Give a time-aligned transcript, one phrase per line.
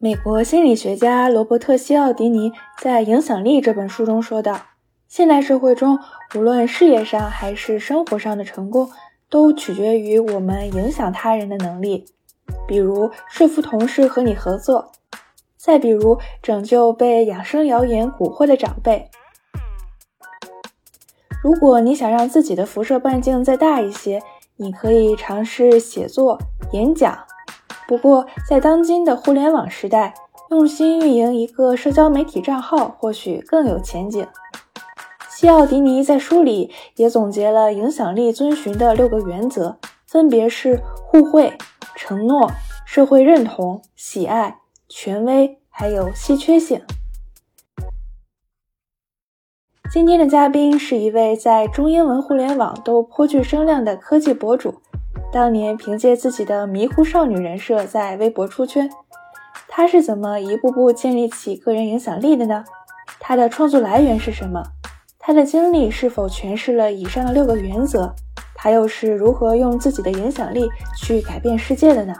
[0.00, 4.60] 美国心理学家罗伯特·西奥迪尼在《影响力》这本书中说道
[5.08, 5.98] ：“现代社会中，
[6.36, 8.88] 无论事业上还是生活上的成功，
[9.28, 12.06] 都取决于我们影响他人的能力。
[12.68, 14.92] 比如说服同事和你合作，
[15.56, 19.10] 再比如拯救被养生谣言蛊惑的长辈。
[21.42, 24.22] 如果你想让自己的辐射半径再大一些，
[24.58, 26.38] 你可以尝试写作、
[26.70, 27.18] 演讲。”
[27.88, 30.12] 不过，在当今的互联网时代，
[30.50, 34.26] 用心运营一个社交媒体账号或许更有前景。
[35.30, 41.56] 西奥迪尼在书里也总结了影响力遵循的六个原则，分别是互惠、
[41.96, 42.50] 承诺、
[42.84, 46.82] 社会认同、喜爱、权威，还有稀缺性。
[49.90, 54.82] 今天的嘉宾是一位在中英文互联网都颇具声量的科技博主。
[55.30, 58.90] 当年凭借自己的迷糊少女人设在微博出圈，
[59.68, 62.64] 她是怎么一步步建立起个人影响力的呢？
[63.20, 64.62] 她的创作来源是什么？
[65.18, 68.14] 她的经历是否诠释了以上的六个原则？
[68.54, 72.14] 她又是如何用自己的影响力去改变世界的呢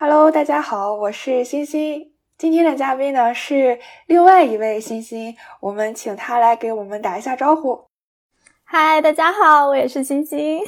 [0.00, 2.15] ？Hello，大家好，我是欣欣。
[2.38, 7.86] 今天的嘉宾呢是另外一位星星，我们请他来给我们打一下招呼。
[8.62, 10.60] 嗨，大家好，我也是星星。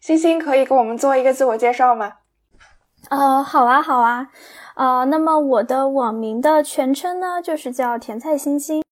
[0.00, 2.14] 星星可以给我们做一个自我介绍吗？
[3.10, 4.28] 呃，好啊，好啊。
[4.74, 8.82] 呃，那么我的网名的全称呢就是叫甜菜星星。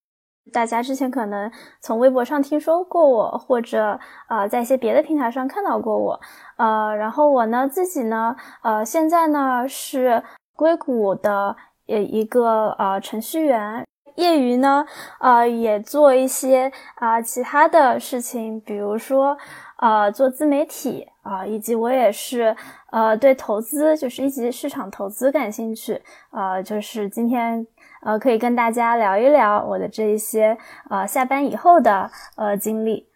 [0.53, 6.21] 大家之前可能从微博上听说过我，或者呃在一些别的平台上看到过我。
[6.59, 10.23] 呃，然后我呢自己呢，呃，现在呢是。
[10.57, 11.55] 硅谷的
[11.87, 14.85] 呃一个呃程序员，业余呢
[15.21, 19.37] 呃也做一些啊其他的事情，比如说
[19.79, 22.56] 呃做自媒体啊，以及我也是
[22.91, 26.00] 呃对投资就是一级市场投资感兴趣，
[26.31, 27.66] 呃就是今天
[28.03, 30.56] 呃可以跟大家聊一聊我的这一些
[30.89, 33.09] 呃下班以后的呃经历。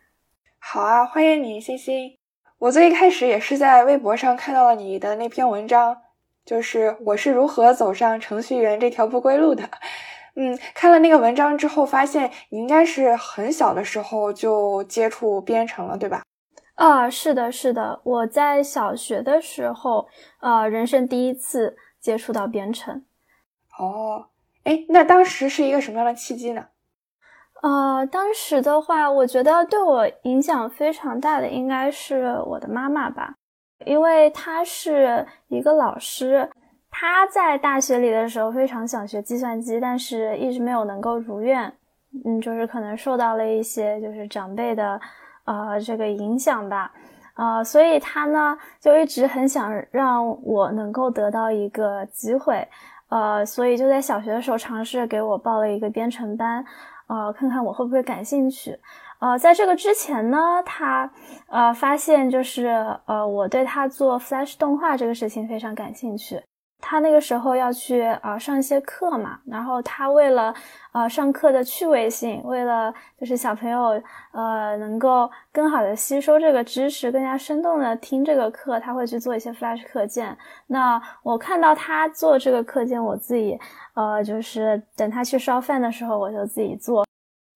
[0.58, 2.18] 好啊，欢迎你，欣欣。
[2.58, 5.96] 我最一开始也是在微博上看到了你的那篇文章。
[6.50, 9.62] 就是我是如何走上程序员这条不归路的，
[10.34, 16.24] 嗯，看了那个文章之后，发现你应该是很小的时候就接触编程了，对吧？
[16.74, 20.08] 啊，是的，是的，我在小学的时候，
[20.40, 23.04] 呃，人生第一次接触到编程。
[23.78, 24.26] 哦，
[24.64, 26.66] 哎，那当时是一个什么样的契机呢？
[27.62, 33.34] 呃，当时的话，我觉得对我影响非常大的应该是我的妈妈吧。
[33.86, 36.48] 因为他是一个老师，
[36.90, 41.72] 他在大学里的时候非常想学计算机，但是一直没有能够如愿。
[42.24, 45.00] 嗯，就是可能受到了一些就是长辈的
[45.44, 46.92] 呃这个影响吧，
[47.36, 52.66] 呃，所以他呢就一直很想让我能够得到一个机会，
[53.10, 56.64] 呃，所以就在小学的时候尝试给我报了一个编程班，
[57.06, 58.76] 呃，看看我会不会感兴趣。
[59.20, 61.10] 呃，在这个之前呢，他
[61.48, 62.66] 呃发现就是
[63.04, 66.42] 呃我对他做 Flash 动画这个事情非常感兴趣。
[66.82, 70.54] 他那个时候要去呃上一些课嘛，然后他为了
[70.92, 80.34] 呃上课的趣味性，为了就是小朋友呃能够更好的吸收这个知识，更加生动的听这个课，他会去做一些 Flash 课件。
[80.66, 83.60] 那我看到他做这个课件，我自己
[83.92, 87.04] 呃就是等他去烧饭的时候，我就自己做。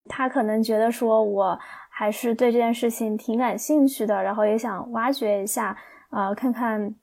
[0.09, 5.77] 他可能觉得说，我还是对这件事情挺感兴趣的，然后也想挖掘一下，
[6.11, 6.95] 呃，看看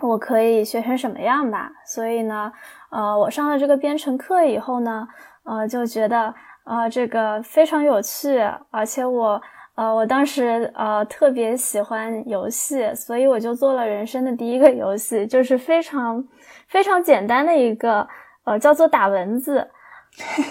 [0.00, 1.70] 我可以学成什么样吧。
[1.86, 2.52] 所以呢，
[2.90, 5.06] 呃，我上了这个编程课以后呢，
[5.44, 8.38] 呃，就觉得，呃，这个非常有趣，
[8.70, 9.40] 而且我，
[9.74, 16.22] 呃，我当时，呃，特别喜欢游戏，所以我就做了人生的第一个游戏，就是非常
[16.68, 18.06] 非常简单的一个，
[18.44, 19.70] 呃，叫做打蚊子。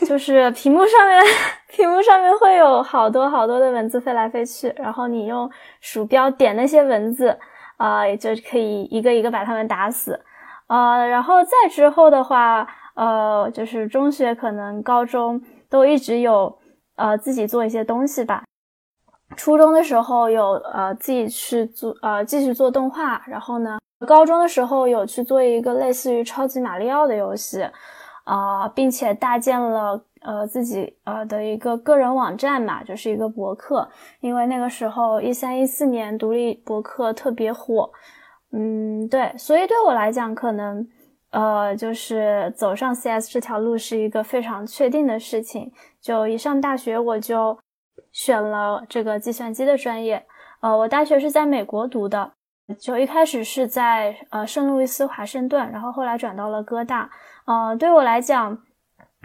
[0.08, 1.24] 就是屏幕上面，
[1.70, 5.50] 屏幕上面会有好多好多的蚊子飞来飞去，然后你用
[5.80, 7.38] 鼠标点那些蚊子，
[7.78, 10.20] 啊，也就可以一个一个把它们打死，
[10.68, 16.58] 呃，然后再之后的话，呃，就是中学可能高中都一直有，
[16.96, 18.44] 呃，自己做一些东西吧。
[19.38, 27.66] 初中的时候有呃自己去做，呃，继续做动画，然后呢，高中的时候有去做一个类似于超级马里奥的游戏。
[28.24, 33.90] 啊，并且搭建了呃自己呃的一个个人网站嘛，就是一个博客。
[34.20, 37.92] 因为那个时候一三一四年独立博客特别火，
[38.52, 40.88] 嗯，对，所以对我来讲，可能
[41.32, 45.72] 呃就是走上 CS 这条路是一个非常确定的事情。
[46.00, 47.58] 就一上大学我就
[48.12, 50.24] 选了这个计算机的专业，
[50.62, 52.32] 呃，我大学是在美国读的，
[52.80, 57.10] 就一开始是在呃圣路易斯华盛顿，然后后来转到了哥大。
[57.46, 58.62] 呃，对我来讲，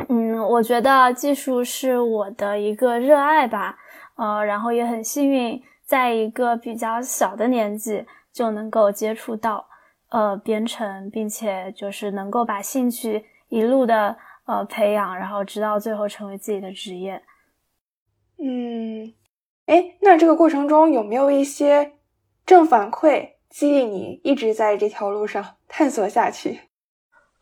[0.09, 3.79] 嗯，我觉得技术是我的一个热爱吧。
[4.17, 9.67] 呃，然后也很幸运，在一个比较小的年纪就能够接触到
[10.11, 14.17] 呃编程，并且就是能够把兴趣一路的
[14.47, 17.23] 呃培养，然后直到最后成为自己的职业。
[18.39, 19.13] 嗯。
[19.67, 21.95] 哎，那这个过程中有没有一些
[22.47, 26.61] 正反馈激励你一直在这条路上探索下去？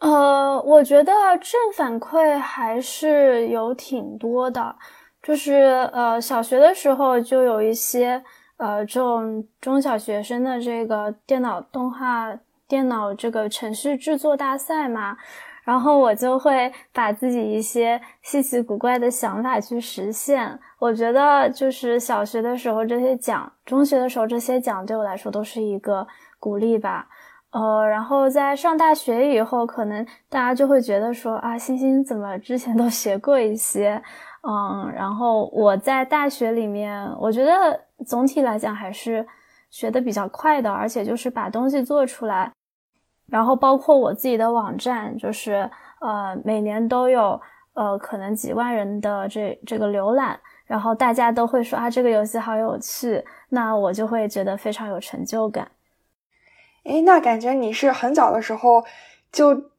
[0.05, 4.77] 呃，我觉得正反馈还是有挺多的，
[5.23, 5.55] 就是
[5.95, 8.23] 呃，小学的时候就有一些
[8.59, 15.17] 呃这种中小学生的这个电脑动画、电脑这个程序制作大赛嘛。
[15.62, 20.61] 然后我就会把自己一些稀奇古怪的想法去实现。
[20.79, 26.07] 我觉得就是小学的时候这些奖，中学的时候这些奖对我来说都是一个
[26.39, 27.09] 鼓励吧。
[27.55, 34.03] 呃，然后在上大学以后，可能大家就会觉得说啊，星星怎么之前都学过一些，
[34.43, 39.25] 嗯，然后我在大学里面，我觉得总体来讲还是
[39.71, 42.51] 学的比较快的，而且就是把东西做出来。
[43.31, 47.41] 然后包括我自己的网站，就是呃每年都有
[47.75, 50.37] 呃可能几万人的这这个浏览，
[50.67, 55.69] 然后大家都会说啊这个游戏好有趣，那我就会觉得非常有成就感。
[56.85, 58.85] 哎，那感觉你是很早的时候
[59.33, 59.71] 就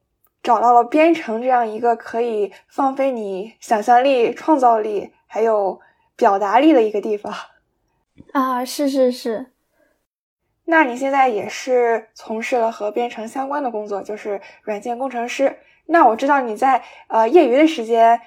[0.42, 5.80] 找到了编程这样一个可以放飞你想象力、创造力还有
[6.16, 7.32] 表达力的一个地方
[8.32, 8.64] 啊！
[8.64, 9.52] 是是是。
[10.64, 15.58] 那你现在也是从事了和编程相关的工作，就是软件工程师。
[15.86, 18.20] 那我知道你在呃业余的时间，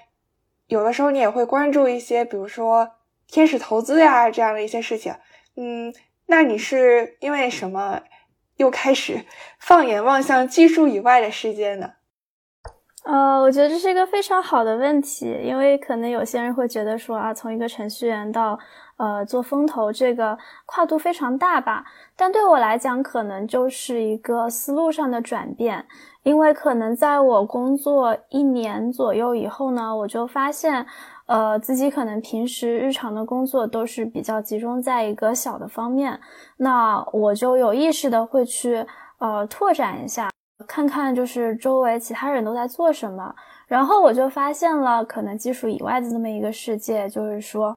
[0.67, 2.91] 有的时候你也会关注一些，比如说
[3.27, 5.13] 天使投资呀这样的一些事情。
[5.57, 5.93] 嗯，
[6.27, 8.01] 那你是因为什么
[8.59, 9.25] 又开始
[9.57, 11.93] 放眼望向技术以外的世界呢？
[13.05, 18.59] 呃，我觉得这是一个非常好的问题，因为可能有些人会觉得说啊，从一个程序员到
[18.97, 21.85] 呃做风投，这个跨度非常大吧。
[22.17, 25.87] 但对我来讲，可能就是一个思路上的转变，
[26.23, 30.85] 因为可能在我工作一年左右以后呢，我就发现，
[31.29, 36.19] 呃，自己可能平时日常的工作都是比较集中在一个小的方面，
[36.57, 38.83] 那我就有意识的会去
[39.19, 40.31] 呃拓展一下，
[40.67, 43.33] 看看就是周围其他人都在做什么，
[43.67, 47.75] 然后我就发现了可能技术以外的这么一个世界，就是说。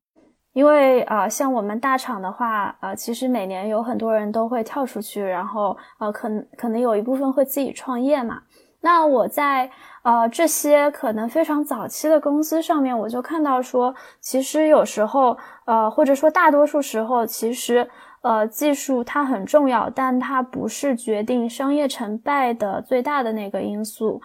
[0.55, 8.43] 因为啊，像我们大厂的话，呃，其实每年有很多人都会跳出去，然后呃，可能可能有一部分会自己创业嘛。
[8.83, 9.71] 那我在
[10.03, 17.89] 呃这些可能非常早期的公司上面，我就看到说，其实有时候呃，或者说大多数时候，其实
[18.23, 24.21] 呃技术它很重要，但它不是决定商业成败的最大的那个因素。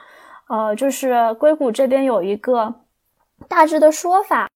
[0.49, 2.73] 呃，就是硅谷这边有一个
[3.47, 4.49] 大致的说法。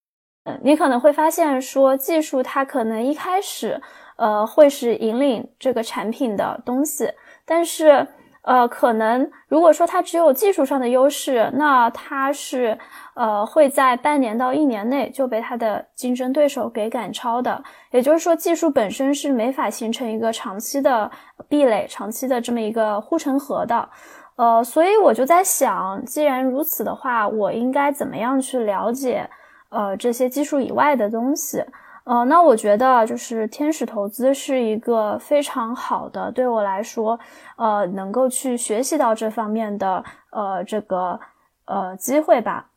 [0.45, 3.79] 嗯，你可能会发现说，技术它可能一开始，
[4.15, 7.07] 呃，会是引领这个产品的东西，
[7.45, 8.07] 但是，
[8.43, 12.77] 呃，可能如果说它只有技术上的优势，那它是，
[13.13, 17.63] 呃，会在半年到一年内就被它的竞争对手给赶超的。
[17.91, 21.09] 也就是说，技术本身是没法形成一个长期的
[21.47, 23.89] 壁垒、长期的这么一个护城河的。
[24.37, 29.29] 呃，所以我就在想，既然如此的话，我应该怎么样去了解？
[29.69, 31.63] 呃，这些技术以外的东西，
[32.11, 37.17] 呃，那我觉得就是天使投资是一个非常好的，对我来说，
[37.55, 41.17] 呃，能够去学习到这方面的呃这个
[41.63, 42.67] 呃机会吧。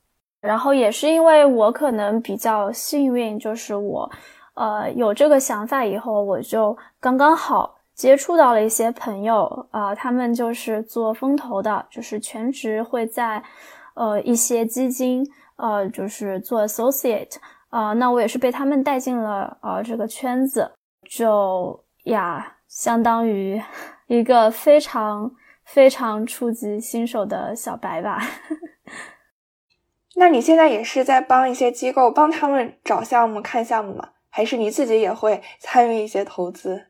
[0.41, 4.09] 然后也是因为我可能比较幸运，就是我
[4.55, 13.43] 呃有这个想法以后，我就刚刚好接触到了一些朋友，啊，他们就是做风投的，就是全职会在
[13.95, 15.29] 呃一些基金。
[15.57, 17.37] 呃，就是做 associate
[17.75, 20.71] 啊，那我也是被他们带进了呃这个圈子，
[21.11, 23.61] 就呀，相当于
[24.07, 28.23] 一个非常非常初级新手的小白吧。
[30.15, 34.11] 那你现在也是在帮一些机构帮他们找项目、看项目吗？
[34.31, 36.87] 还是你自己也会参与一些投资？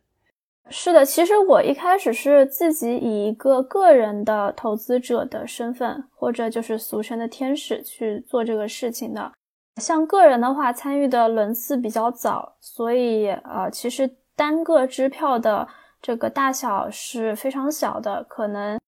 [0.68, 9.32] 是的，其实我一开始是自己以一个个人的投资者的身份，或者就是俗称的天使去做这个事情的。
[9.80, 15.66] 像个人的话，参与的轮次比较早，所以呃，其实单个支票的
[16.00, 18.78] 这个大小是非常小的，可能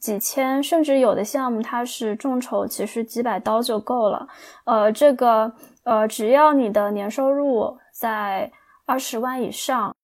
[0.00, 4.28] 几千，甚至有的项目它是众筹，其实几百刀就够了。
[4.64, 5.52] 呃，这个
[5.84, 8.50] 呃，只要你的年收入在
[8.84, 9.94] 二十万以上。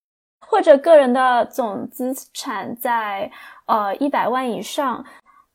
[0.44, 3.30] 或者个人的总资产在
[3.64, 5.02] 呃一百万以上，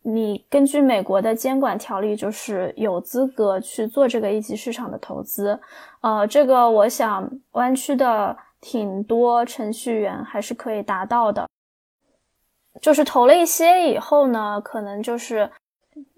[0.09, 5.59] 你根据美国的监管条例，就是有资格去做这个一级市场的投资。
[5.99, 11.45] 呃，这个我想湾区的挺多程序员还是可以达到的。
[12.81, 15.51] 就是投了一些以后呢，可能就是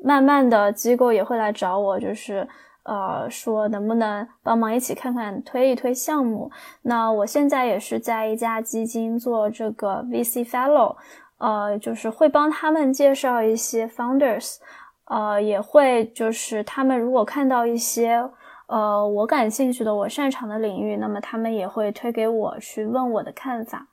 [0.03, 2.48] 慢慢的机构也会来找我，就是
[2.84, 6.51] 呃说能不能帮忙一起看看推一推项目。
[6.84, 10.96] 那我现在也是在一家基金做这个 VC Fellow，
[11.39, 14.58] 呃，就是会帮他们介绍一些 Founders，
[15.05, 18.24] 呃，也会就是他们如果看到一些
[18.67, 23.88] 呃我感兴趣的、我擅长的领域，那么他们也会推给我去问我的看法。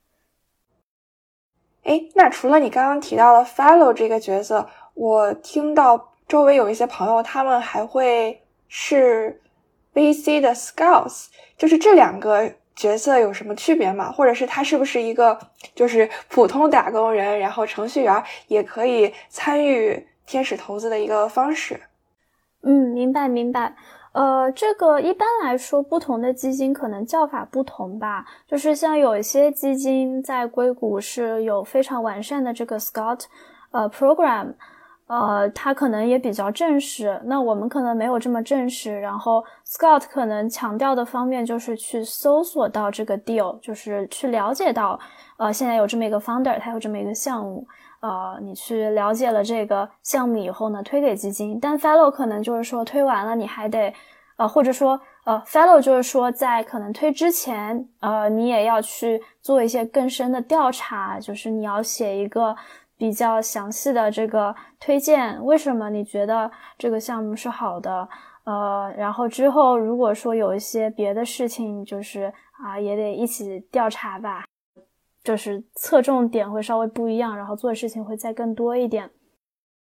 [1.85, 9.41] 哎，那除了你刚刚提到的 fellow 这个角色，我听到周围有一些朋友，他们还会是
[9.95, 14.13] VC 的 scouts，就是这两个角色有什么区别吗？
[14.13, 15.37] 或者是他是不是一个
[15.75, 21.81] 就是普通打工人，然后程序员也可以参与天使投资的一个方式？
[22.63, 23.75] 嗯，明白明白。
[24.13, 28.25] 呃，这个一般来说，不同的基金可能叫法不同吧。
[28.47, 33.25] 就是像有一些基金在硅谷是有非常完善的这个 Scout，
[33.73, 34.55] 呃，program，
[35.07, 37.21] 呃，它可能也比较正式。
[37.25, 39.01] 那我们可能没有这么正式。
[39.01, 44.99] 然后 Scout 可能强调的方面就是去搜索到这个 deal，就是去了解到，
[45.37, 47.67] 呃，现在有这么一个 founder，他有这么一个项目。
[48.01, 51.59] 呃，你去了解了这个项目以后呢，推给基金。
[51.59, 53.93] 但 fellow 可能就是说推完了，你还得，
[54.37, 62.55] 呃，或者说，呃，fellow 就是说在可能推之前，呃，你也要去做一些更深的调查，就是你要写一个
[62.99, 68.09] 比较详细的这个推荐，为什么你觉得这个项目是好的？
[68.45, 72.33] 呃，然后之后如果说有一些别的事情，就是
[72.65, 74.45] 啊，也得一起调查吧。
[75.25, 79.11] 就是侧重点会稍微不一样，然后做的事情会再更多一点。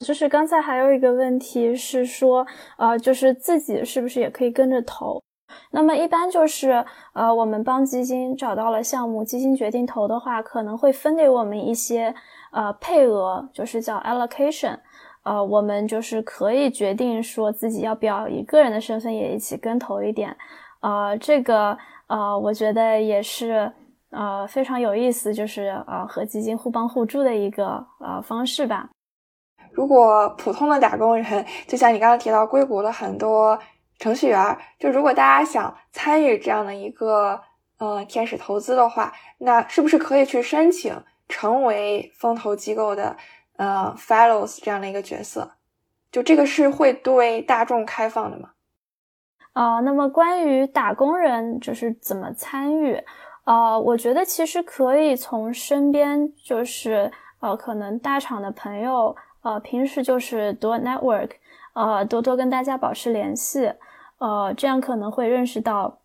[0.00, 2.46] 就是刚才还有一个问题是说，
[2.78, 5.22] 呃，就是自己是不是也可以跟着投？
[5.70, 12.12] 那么一般就是，呃，我们帮基金找到了项目，基金决定投的话，可能会分给我们一些
[12.54, 14.78] 呃配额，就是叫 allocation。
[15.24, 20.34] 呃，我们就是可以决定说自己要不要以个人的身份也一起跟投一点。
[20.80, 23.70] 呃，这个呃，我觉得也是。
[24.16, 28.88] 呃，非常有意思，就是呃和基金互帮互助的一个呃方式吧。
[29.72, 33.58] 如果普通的打工人，就像你刚刚提到硅谷的很多
[33.98, 37.40] 程序员，就如果大家想参与这样的一个
[37.80, 40.94] 呃天使投资的话，那是不是可以去申请
[41.34, 43.16] 成为风投机构的
[43.56, 45.50] 呃 fellows 这样的一个角色？
[46.12, 48.50] 就这个是会对大众开放的吗？
[49.52, 53.02] 啊，那么关于打工人就是怎么参与？
[53.46, 57.10] 呃，我觉得其实可以从身边，就是
[57.40, 61.30] 呃，可能大厂的朋友，呃，平时就是多 network，
[61.72, 63.72] 呃，多多跟大家保持联系，
[64.18, 65.98] 呃，这样可能会认识到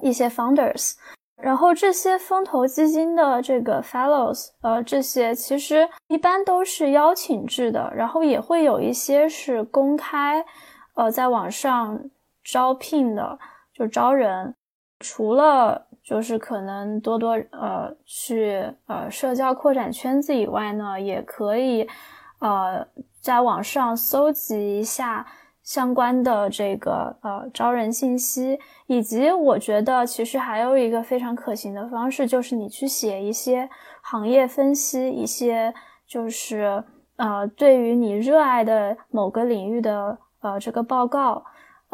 [0.00, 0.94] 一些 founders。
[1.36, 10.44] 然后这些风投基金的这个 fellows，呃，这些其实一般都是邀请制的，然后也会有一些是公开，
[10.94, 12.10] 呃，在网上
[12.42, 13.38] 招聘的，
[13.72, 14.54] 就招人，
[15.00, 15.86] 除了。
[16.04, 21.88] 就是可能多多呃去呃社交扩展圈子以外呢，也可以
[22.40, 22.86] 呃
[23.22, 25.26] 在网上搜集一下
[25.64, 33.68] 相关的这个呃招人信息，以及我觉得其实还有一个非常可行的方式，就是你去写一些
[34.02, 35.74] 行业分析，一些
[36.06, 36.84] 就是
[37.16, 41.44] 呃对于你热爱的某个领域的呃这个报告。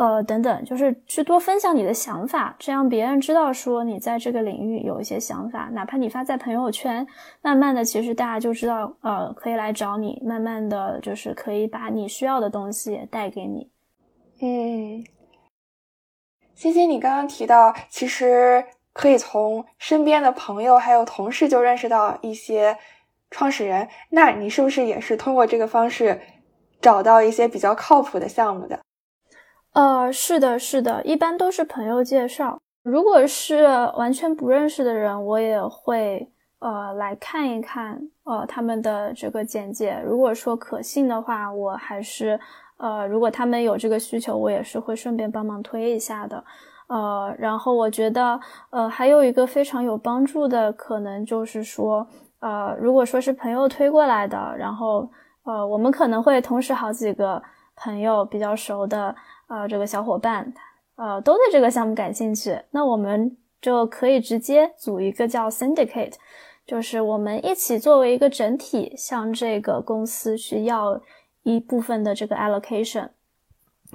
[0.01, 7.07] 呃，等等，就是去多分享你的想法，这样别人知道说你在这个领域有一些想法，哪怕你发在朋友圈，
[7.43, 13.71] 慢慢的，其实大家就知道，呃，可以来找你，慢慢的就是可以把你需要的东西带给你。
[14.41, 15.05] 嗯，
[16.55, 18.65] 欣欣，你刚刚提到，其实
[18.95, 22.75] 可以从身边的朋友还有同事就认识到一些
[23.31, 26.19] 创始人，那你是不是也是通过这个方式
[26.81, 28.81] 找到一些比较靠谱的项目的？
[29.73, 32.61] 呃，是的，是的，一般都是朋友介绍。
[32.83, 33.65] 如果是
[33.97, 40.03] 完全不认识的人，我也会呃来看一看呃他们的这个简介。
[40.05, 42.41] 如果说可信的话，我还是
[42.79, 46.43] 呃如果他们有这个需求，我也是会顺便帮忙推一下的。
[46.89, 52.05] 呃，然后我觉得呃还有一个非常有帮助的可能就是说
[52.41, 55.09] 呃如果说是朋友推过来的，然后
[55.45, 57.41] 呃我们可能会同时好几个
[57.77, 59.15] 朋友比较熟的。
[59.51, 60.55] 啊，这个小伙伴，
[60.95, 62.57] 呃，都对这个项目感兴趣。
[62.71, 66.15] 那我们就可以直接组一个叫 syndicate，
[66.65, 71.01] 就是我们一起作为一个整体向这个公司去要
[71.43, 73.09] 一部分的这个 allocation。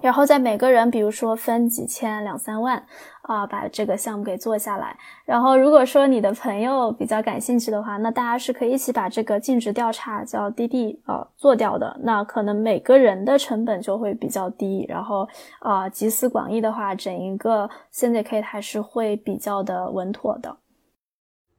[0.02, 2.86] 然后在每个人，比如说分几千、两三万，
[3.22, 4.96] 啊，把这个项目给做下来。
[5.24, 11.98] 然后如果说你的朋友比较感兴趣的话，那大家是可以一起把这个尽职调查叫滴滴啊做掉的。
[12.04, 14.86] 那可能每个人的成本就会比较低。
[14.90, 15.28] 然后
[15.60, 20.58] 啊，集思广益的话，整一个 syndicate 还是会比较的稳妥的。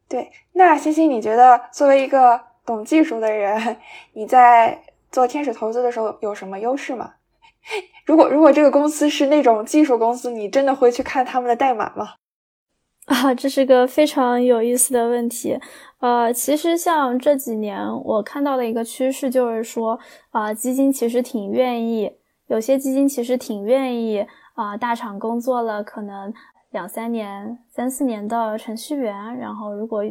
[0.08, 3.76] 对，那欣欣，你觉得作为一个懂技术的人，
[4.12, 4.78] 你在
[5.10, 7.14] 做天使投资的时候有什么优势吗？
[8.06, 12.14] 如果如果这个公司是那种技术公司，你真的会去看他们的代码吗？
[13.06, 15.58] 啊，这是个非常有意思的问题。
[16.00, 19.98] 呃，其实像这几年我看到的一个趋势就是说，
[20.30, 22.10] 啊，基金其实挺愿意，
[22.48, 26.32] 有些基金其实挺愿意啊，大厂工作了可能
[26.70, 30.02] 两三年、三四年的程序员，然后如果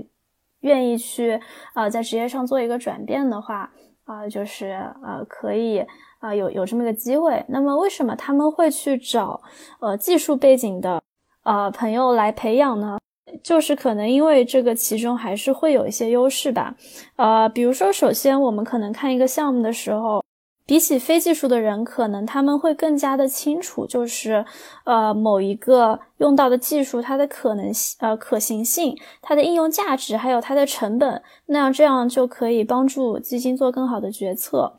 [0.62, 1.39] 愿意去
[1.74, 3.71] 啊，在职业上做一个转变的话，
[4.05, 4.67] 啊，就是
[5.03, 5.85] 呃，可以。
[6.25, 9.39] 啊，有有这么个机会，那么为什么他们会去找
[9.79, 11.01] 呃技术背景的
[11.44, 12.98] 呃朋友来培养呢？
[13.44, 16.74] 就是可能因为这个其中还是会有一些优势吧。
[17.17, 20.24] 呃，比如说，首先我们可能看一个项目的时候，
[20.65, 24.46] 比起非技术的人，可能他们会更加的清楚，就是
[24.86, 34.74] 呃某一个用到的技术它的可能性、呃可行性、它的应用价值，还有它的成本，那样这样就可以帮助基金做更好的决策。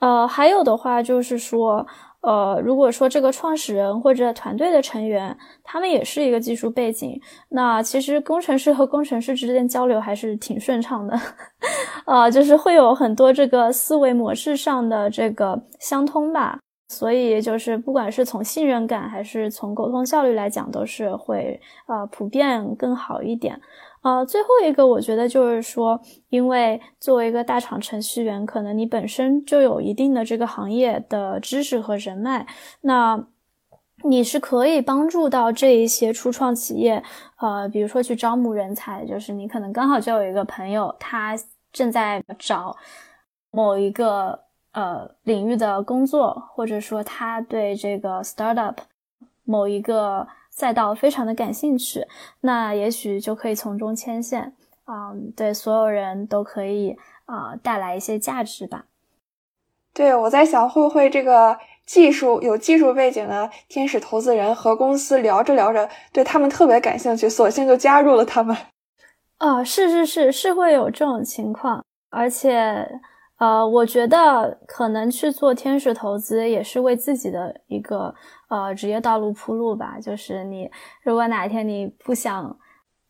[0.00, 1.86] 呃，还有的话就是说，
[2.20, 11.18] 呃，如果说这个创始人或者团队的成员，他们也是一个技术背景，那其实工程师和工程师之间交流还是挺顺畅的，
[12.06, 16.58] 呃，就是会有很多这个思维模式上的这个相通吧，
[16.88, 23.58] 所以就是不管是从信任感还是从沟通效率来讲，都是会呃普遍更好一点。
[24.04, 32.46] 呃，最后一个我觉得就是说，因为作为一个大厂程序员，可能你本身就有一定的这个行业的知识和人脉，
[32.82, 33.26] 那
[34.02, 37.02] 你是可以帮助到这一些初创企业，
[37.38, 41.34] 呃，比如说去招募人才，就是你可能刚好就有一个朋友，他
[41.72, 42.76] 正在找
[43.50, 44.38] 某一个
[44.72, 48.76] 呃领域的工作，或者说他对这个 startup
[49.44, 50.28] 某一个。
[50.56, 52.06] 赛道非常的感兴趣，
[52.42, 54.54] 那也许就可以从中牵线，
[54.86, 58.84] 嗯，对所有人都可以啊带来一些价值吧。
[59.92, 68.56] 对，我在想会不会这个技术有技术背景的天使投资人和公司聊着聊着，对他们特别感兴趣，索性就加入了他们。
[69.38, 72.88] 啊，是是是是会有这种情况，而且。
[73.44, 78.14] 呃，我觉得可能去做天使投资也是为自己的一个
[78.48, 79.98] 呃职业道路铺路吧。
[80.00, 80.70] 就是你
[81.02, 82.56] 如果哪一天你不想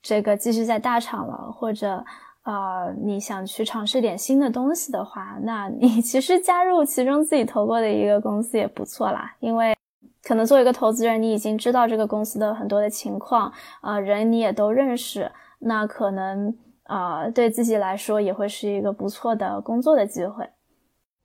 [0.03, 2.05] 这个继续在大厂了，或者
[2.43, 9.37] 呃你想去尝试点新的东西的话，那你 其实加入其中自己投过的一个公司也不错啦。
[9.39, 9.77] 因为
[10.25, 16.57] 可能作为一个投资人，你已经知道这个公司的很多的情况，啊人你也都认识，那可能。
[16.85, 20.49] 啊，对自己来说也会是一个不错的工作的机会。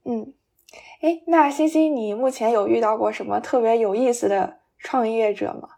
[0.04, 0.32] 嗯，
[1.02, 5.68] 哎，那欣欣，你目前有遇到过什么特别有意思的创业者吗？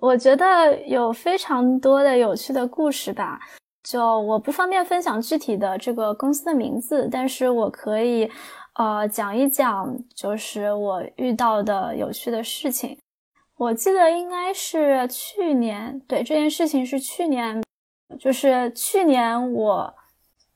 [0.00, 3.40] 我觉得有非常多的有趣的故事吧。
[3.82, 8.30] 就我不方便分享具体的这个公司的名字，但是我可以
[8.74, 12.98] 呃讲一讲，就是我遇到的有趣的事情。
[13.56, 17.62] 我记得应该是去年，对这件事情是去年。
[18.18, 19.94] 就是去年我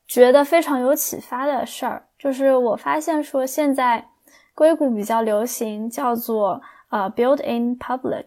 [0.06, 4.08] 觉得非常有启发的事儿，就是我发现说现在
[4.54, 8.26] 硅谷比较流行叫做呃 build in public，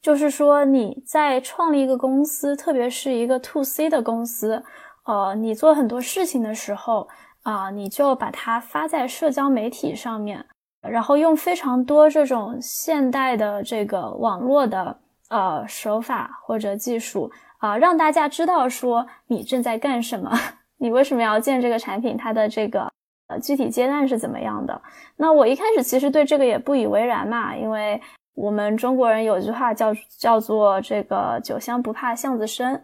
[0.00, 4.62] 就是说你在创立一个公司，特别是一个 to C 的公司，
[5.04, 7.08] 呃，你做很多事情的时候
[7.42, 10.44] 啊，你就把它发在社交媒体上面，
[10.80, 14.98] 然后用非常多这种现代的这个网络的
[15.28, 17.30] 呃手法或者技术。
[17.58, 20.32] 啊，让大家知道说你正在干什么，
[20.78, 22.90] 你为什么要建这个产品，它的这个
[23.28, 24.80] 呃具体阶段是怎么样的？
[25.16, 28.00] 那我一开始其实对这个也不以为然嘛，因为
[28.34, 32.82] 我们中国人有句话叫叫做这个酒香不怕巷子深，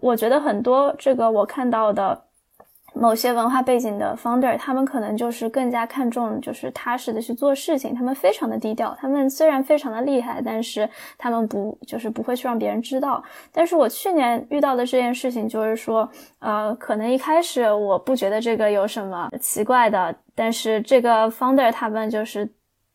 [0.00, 2.27] 我觉得很多这个我看到的。
[2.94, 8.96] 某些文化背景的 founder，他们可能就是更加看重就是踏实的去做事情，他们非常的低调。
[8.98, 13.22] 他们虽然非常的厉害，但是他们不就是不会去让别人知道。
[13.52, 16.08] 但是我去年遇到的这件事情就是说，
[16.40, 22.50] 呃，可能一开始我不觉得这个有什么奇怪的，但是这个 founder 他们就是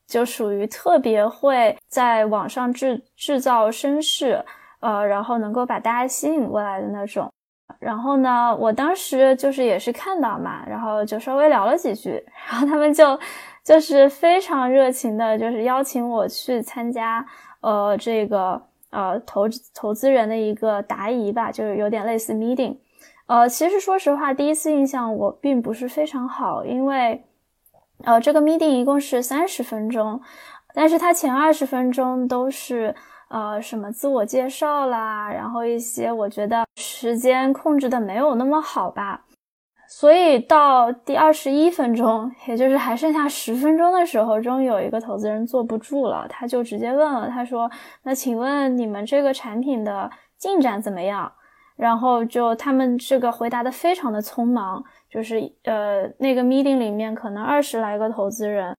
[0.08, 4.44] 就属于特别会在网上制制造声势。
[4.80, 7.32] 呃，然后能够把大家吸引过来的那种。
[7.80, 13.20] 然后呢，我当时就是也是看到嘛，然后就稍微聊了几句，然后他们就
[13.64, 17.26] 就是非常热情的，就是邀请我去参加，
[17.62, 22.78] 呃，这个呃投投资人的一个答疑吧，就是有点类似 meeting。
[23.26, 27.26] 呃，其实说实话，第一次印象我并不是非常好，因为
[28.04, 30.22] 呃这个 meeting 一共是三十分钟，
[30.74, 32.96] 但是它前二十分钟都是。
[33.30, 39.26] 呃，什么自我介绍啦，然后一些我觉得时间控制的没有那么好吧，
[39.90, 47.70] 所以到第二十一分钟，也就是还剩下十分钟的时候，终于有一个投资人坐不住了，他就直接问了，他说
[48.04, 51.32] ：“那请问你们这个产品的进展怎么样？”
[51.76, 58.76] 然后就他们这个回答的非常的匆忙，就是呃那个 meeting 里面可能二十来个投资人。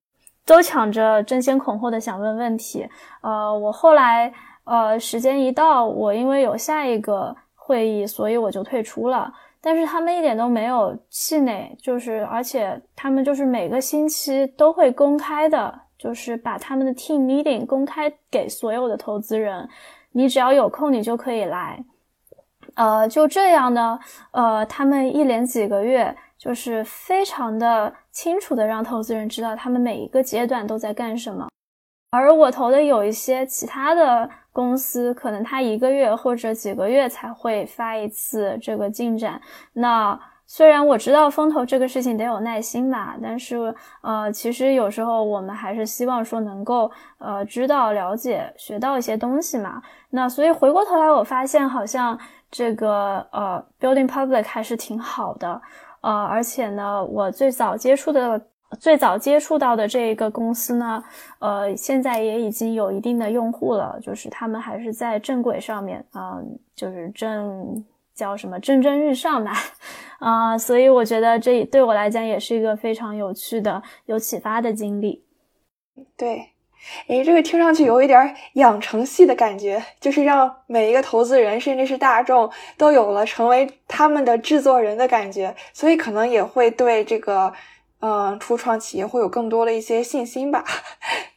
[0.46, 2.86] 都抢着争先恐后的想问问题，
[3.22, 4.30] 呃，我后来
[4.64, 9.32] 呃时间一到，我因为有下一个会议，所以我就退出了。
[9.62, 19.66] 但是他们一点都没有气馁，就是而且他们就是每个星期都会公开的，就是把他们的 team meeting 公开给所有的投资人，
[20.12, 21.82] 你只要有空你就可以来。
[22.74, 23.98] 呃，就这样呢，
[24.32, 27.94] 呃，他们一连几个月就是非常的。
[28.14, 31.48] 清楚的让投资人知道他们每一个阶段都在干什么，
[32.12, 39.42] 而我投的有一些其他的公司，可能他一个月或者几个月才会发一次这个进展。
[39.72, 49.82] 那虽然我知道风投这个事情得有耐心吧，但是呃，其实有时候我们还是希望说能够呃知道、了解、学到一些东西嘛。
[50.10, 52.16] 那所以回过头来，我发现好像
[52.50, 55.60] 这个呃，building public 还是挺好的。
[56.04, 58.38] 呃，而且呢，我最早接触的、
[58.78, 61.02] 最早接触到的这个公司呢，
[61.38, 66.38] 呃，现在也已经有一定的用户了，就是他们还是在正轨上面啊，
[66.76, 67.82] 就是正
[68.14, 69.52] 叫什么蒸蒸日上吧，
[70.18, 75.24] 啊，所以我觉得这对我来讲也是一个非常有趣的、有启发的经历。
[76.16, 76.53] 对。
[77.08, 87.52] 哎，这个听上去有一点养成系的感觉，就是让每一个投资人，甚至是大众，都有了成为他们的制作人的感觉，所以可能也会对这个，
[88.00, 90.64] 嗯，初创企业会有更多的一些信心吧。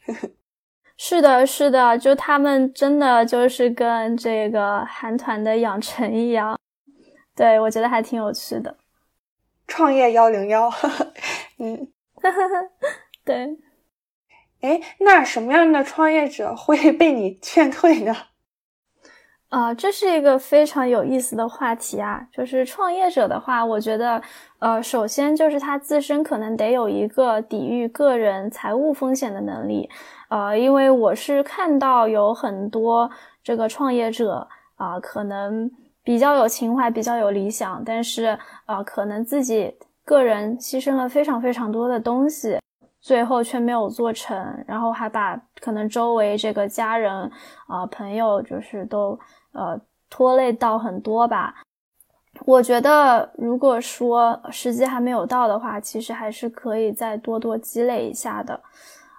[0.98, 6.60] 是的，是的，就他们真的就是跟这个韩团的养成一样，
[7.36, 8.76] 对我觉得还挺有趣的。
[9.68, 10.72] 创业幺零幺，
[11.60, 11.88] 嗯，
[13.24, 13.58] 对。
[14.62, 18.16] 哎，那什么样的创业者会 被你劝退呢？
[19.50, 22.28] 啊， 这是一个非常有意思的话题啊。
[22.34, 24.22] 就是创业者的话，我觉得，
[24.60, 29.90] 呃，首先就是他自身可能得有一个抵御个人财务风险的能力。
[30.30, 33.10] 呃，因为我是看到有很多
[33.44, 35.72] 这个创业者啊，可能
[36.04, 42.60] 比较有情怀，比较有理想，但是啊，可能自己个人牺牲了非常非常多的东西。
[43.00, 47.32] 最后却没有做成，然后还把可能周围这个家人
[47.68, 49.18] 啊朋友就是都
[49.54, 49.80] 呃
[50.10, 51.54] 拖累到很多吧。
[52.46, 58.60] 我觉得如果说时机还没有到的话，其实还是可以再多多积累一下的。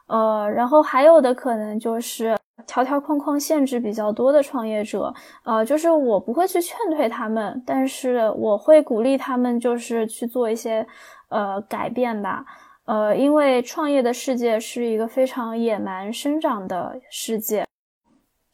[0.07, 5.13] 呃，然后还有的可能就是条条框框限制比较多的创业者，
[5.43, 10.87] 呃，就是我不会去劝退他们，但是我会鼓励他们就是去做一些
[11.29, 12.45] 呃改变吧。
[12.89, 17.67] 呃，因为创业的世界是一个非常野蛮生长的世界，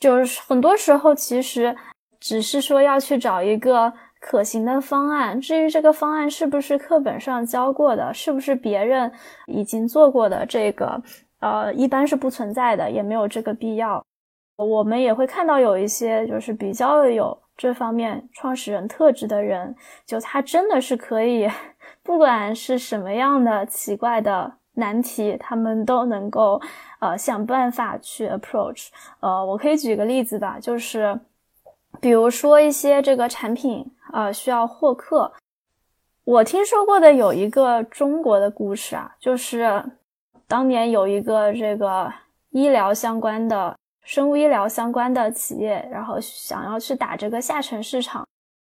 [0.01, 1.77] 就是很多时候其实
[2.19, 9.13] 只是说要去找一个可行的方案，至于这个方案是不是课本上教过的，是不是别人
[9.47, 11.01] 已经做过的，这个
[11.39, 14.05] 呃一般是不存在的，也没有这个必要。
[14.57, 19.73] 我们也会看到有一些就是比较有这方面创始人特质的人，
[20.05, 21.49] 就他真的是可以。
[22.05, 26.61] 不管是什么样的奇怪的难题，他们都能够
[27.01, 28.89] 呃想办法去 approach。
[29.21, 31.19] 呃，我可以举个例子吧，就是
[32.01, 35.33] 比如说一些这个产品呃需要获客，
[36.25, 39.83] 我听说过的有一个中国的故事啊，就是
[40.47, 42.13] 当年有一个这个
[42.51, 48.27] 医疗相关的、生物医疗相关的企业，然后想要去打这个下沉市场。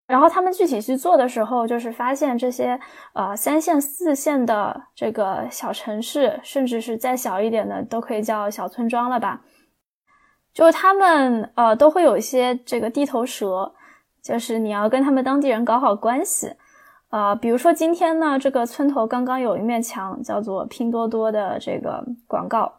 [0.07, 2.79] 然后他们具体去做的时候，就是发现这些
[3.15, 9.41] 呃三线、四线的这个小城市，甚至是再小一点的，都可以叫小村庄了吧？
[10.53, 13.73] 就是他们呃都会有一些这个地头蛇，
[14.23, 16.53] 就是你要跟他们当地人搞好关系。
[17.09, 22.75] 呃，比如说今天呢，这个村头刚刚有一面墙叫做拼多多的这个广告，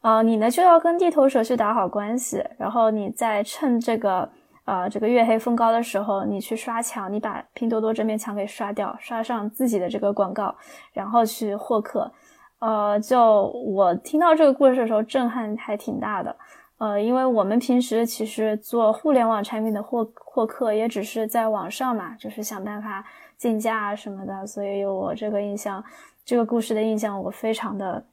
[0.00, 4.28] 呃，你呢就要跟地头蛇去打好关系，然后你再趁这个。
[4.66, 10.54] 呃，这个月黑风高的时候，你去刷墙，你把拼多多这面墙给刷掉，刷上自己的这个广告，
[10.92, 12.12] 然后去获客。
[12.58, 16.36] 呃，就我听到这个故事的时候，震撼还挺大的。
[16.78, 23.04] 呃，因为我们平时其实做互联网产品的获获客，也只是在网上嘛，就是想办法
[23.38, 25.82] 竞价啊什么的，所以有我这个印象，
[26.24, 28.04] 这个故事的印象，我非常的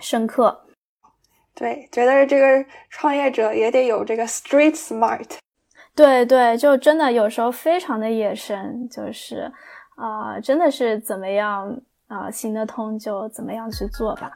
[0.00, 0.60] 深刻。
[1.54, 5.36] 对，觉得这个创业者也得有这个 street smart。
[5.96, 9.52] 对对，就真的有时候非常的野生，就是
[9.94, 14.32] 啊，真的是怎么样啊行得通就怎么样去做吧。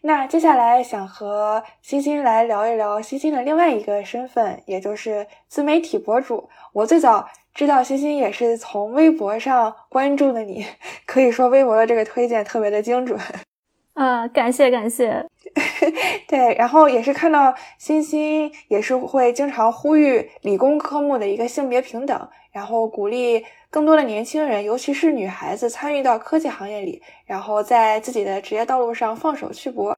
[0.00, 6.48] 那接下来想和欣欣来聊一聊欣欣的另外一个身份，也就是自媒体博主。
[6.72, 7.28] 我最早。
[7.58, 10.64] 知道欣欣也是从微博上关注的你，
[11.04, 13.18] 可以说微博的这个推荐特别的精准。
[13.94, 15.26] 啊，感谢感谢。
[16.28, 29.96] 对，然后也是看到欣欣也是会经常呼吁理工科目的一个性别平等，然后鼓励更多的年轻人，尤其是女孩子参与到科技行业里，然后在自己的职业道路上放手去搏。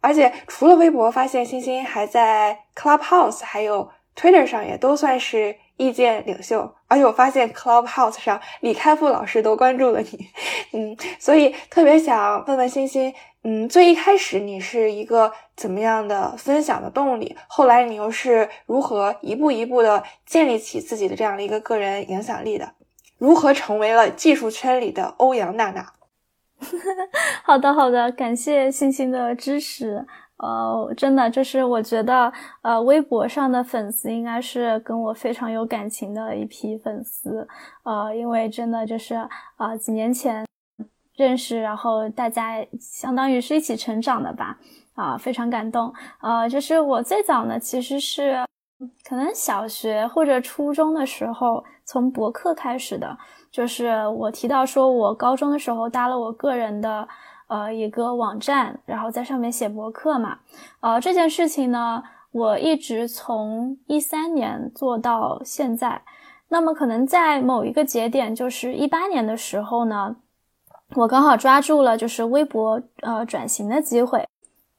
[0.00, 5.54] 而且除了微博，发现欣欣还在 Clubhouse 还有 Twitter 上也都算是。
[5.80, 10.28] 意见领袖，而且我发现 Clubhouse 上李开复老师都关注了你，
[10.72, 13.14] 嗯，所以特别想问问欣欣，
[13.44, 17.34] 嗯，最一开始你是一个怎么样的分享的动力？
[17.48, 22.72] 后来你又是如何一步一步的建立起自己的这样的一个个人影响力的？
[23.16, 25.86] 如何成为了技术圈里的欧阳娜娜？
[27.42, 30.06] 好的，好的，感谢欣欣的支持。
[30.42, 37.46] 呃，真的就是我觉得，呃，微博上的粉丝应该是跟我非常有感情的一批粉丝，
[37.82, 39.14] 呃，因为真的就是
[39.56, 40.46] 啊，几年前
[41.14, 44.56] 认识，然后大家相当于是一起成长的吧，
[44.94, 45.92] 啊，非常感动。
[46.22, 48.42] 呃，就是我最早呢，其实是
[49.06, 53.14] 可能小学或者初中的时候从博客开始的，
[53.50, 57.06] 就是我提到说我高中的时候搭了我个人的。
[57.50, 60.38] 呃，一个网站，然后在上面写博客嘛。
[60.78, 66.00] 呃，这件事情呢，我一直从一三年做到现在。
[66.48, 70.14] 那么可能在某一个节点，就是一八年的时候呢，
[70.94, 74.24] 我刚好抓住了就是微博呃转型的机会。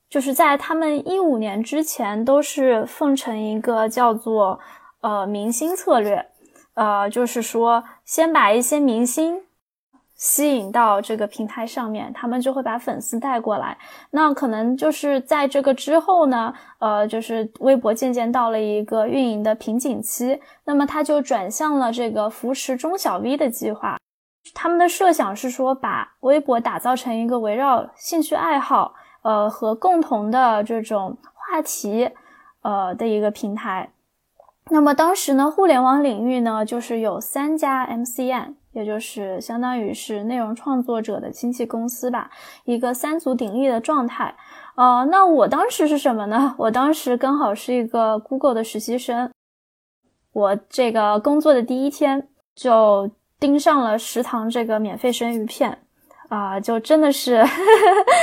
[0.10, 4.58] 就是在他们一五年之前，都是奉承一个叫做
[5.02, 6.26] 呃明星策略，
[6.76, 9.42] 呃，就是说先把一些明星。
[10.22, 13.76] 吸引到这个平台上面，他们就会把粉丝带过来。
[14.12, 23.98] 那可能就是在这个之后呢，呃，就是微博渐渐到了一个运营的瓶颈期，那么他就转向了这个扶持中小 V 的计划。
[24.54, 32.12] 他们的设想是说，把微博打造成一个围绕兴趣爱好，呃，和共同的这种话题，
[32.62, 33.90] 呃的一个平台。
[34.70, 38.54] 那么当时呢，互联网领域呢，就是有三家 MCN。
[38.74, 42.30] 也就是相当于是内容创作者的亲戚公司吧，
[42.64, 44.34] 一个三足鼎立的状态。
[44.76, 46.56] 呃，那我当时是什么呢？
[46.58, 49.30] 我当时刚好是一个 Google 的实习生，
[50.32, 55.78] 我这个工作的第一天就盯上了食堂这个免费生鱼片，
[56.30, 57.44] 啊，就真的是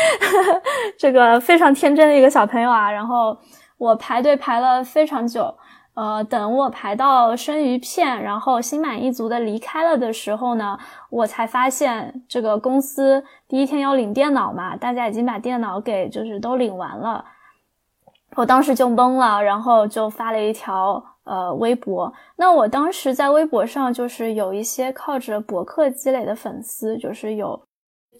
[0.97, 2.91] 这个非常天真的一个小朋友啊。
[2.91, 3.37] 然后
[3.77, 5.55] 我排队排了非常久。
[5.99, 10.79] 呃，等我排到生鱼片，然后心满意足的离开了的时候呢，
[11.11, 17.25] 我才发现这个公司第一天要领电脑嘛，大家已经把电脑给就是都领完了，
[18.37, 22.15] 我当时就懵了，然后就发了一条呃微博。
[22.37, 27.61] 那我当时在微博上就是有一些靠着博客积累的粉丝，就是有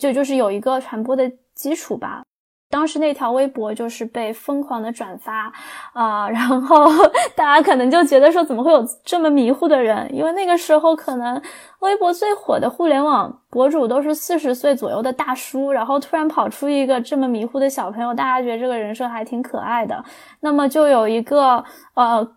[0.01, 2.25] 就就是有一个传播的基础吧。
[2.71, 5.51] 当时那条微博就是被疯狂的转发
[5.95, 6.87] 啊，然后
[7.35, 10.07] 大家可能就觉得说，怎么会有这么迷糊的人？
[10.15, 11.41] 因为那个时候可能
[11.81, 20.05] 微博最火的互联网博主都是四十岁左右的大叔，然后突然跑出一个这么迷糊的小朋友，大家觉得这个人设还挺可爱的。
[20.41, 22.37] 那么就有一个呃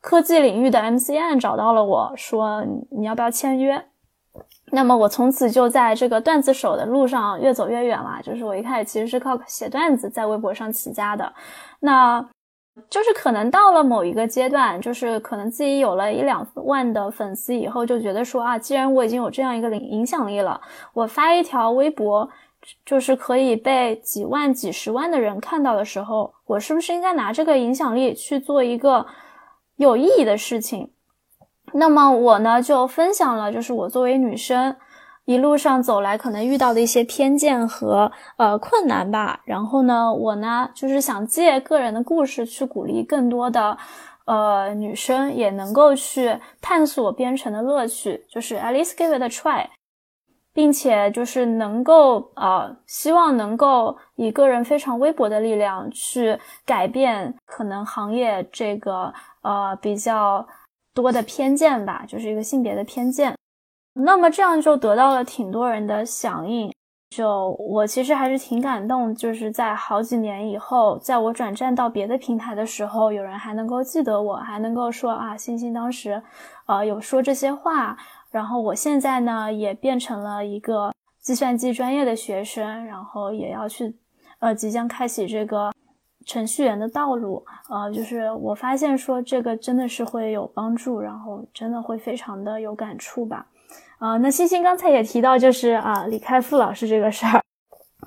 [0.00, 3.84] 科技领域的 MCN 找到了我说，你要不要签约？
[4.70, 8.18] 那么我从此就在这个段子手的路上越走越远了。
[8.22, 11.32] 就是我一开始其实是靠写段子在微博上起家的，
[11.80, 12.26] 那
[12.90, 20.60] 就是可能到了某一个阶段，就是可能自己有了一两万的粉丝以后，就觉得说啊，既然我已经有这样一个影影响力了，
[20.92, 22.28] 我发一条微博
[22.84, 29.06] 就是可以被几万、几十万的人看到的时候，我是不是应该拿这个影响力去做一个
[29.76, 30.90] 有意义的事情？
[31.72, 34.76] 那么我呢就分享了，就是我作为女生
[35.24, 39.40] 一路上走来可能遇到的一些偏见和呃困难吧。
[39.44, 43.76] 然后呢，我呢就是想借个人的故事去鼓励更多的
[44.26, 49.66] 呃女生也能够去探索编程的乐趣，就是 at least give it a try。
[50.56, 60.46] 并且就是能够呃，希望能够以个人非常微薄的力量去改变可能行业这个呃比较
[60.94, 63.36] 多的偏见吧，就是一个性别的偏见。
[63.94, 66.72] 那么这样就得到了挺多人的响应，
[67.10, 76.22] 就我其实还是挺感动，就是在好几年以后，在我转战到别的平台的时候，有人还能够记得我，还能够说啊，星星当时
[76.66, 77.96] 呃有说这些话。
[78.30, 83.94] 然后我现在呢，也变成了一个计算机专业的学生，然后也要去，
[84.40, 85.72] 呃，即将开启这个
[86.24, 87.44] 程序员的道路。
[87.68, 93.46] 呃，就是我发现说这个真的是会有帮助，然后真的会非常的有感触吧。
[93.98, 97.42] 啊，那欣欣刚才也提到，就是啊，李开复老师这个事儿，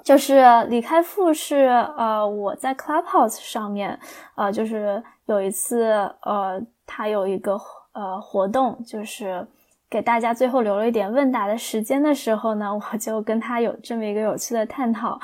[0.03, 3.99] 就是李开复是呃，我在 Clubhouse 上面，
[4.35, 5.83] 呃，就是有一次，
[6.21, 7.59] 呃，他有一个
[7.93, 9.47] 呃活动，就是。
[9.89, 15.17] 给大家最后留了一点问答的时间的时候呢， 我就跟他有这么一个有趣的探讨。